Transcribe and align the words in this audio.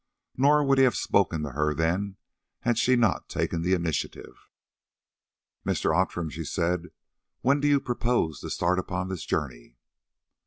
Nor 0.35 0.63
would 0.63 0.79
he 0.79 0.83
have 0.85 0.95
spoken 0.95 1.43
to 1.43 1.51
her 1.51 1.75
then 1.75 2.17
had 2.61 2.79
she 2.79 2.95
not 2.95 3.29
taken 3.29 3.61
the 3.61 3.75
initiative. 3.75 4.49
"Mr. 5.63 5.95
Outram," 5.95 6.31
she 6.31 6.43
said, 6.43 6.89
"when 7.41 7.59
do 7.59 7.67
you 7.67 7.79
propose 7.79 8.39
to 8.39 8.49
start 8.49 8.79
upon 8.79 9.09
this 9.09 9.25
journey?" 9.27 9.77